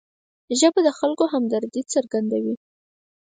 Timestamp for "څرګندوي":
1.93-2.55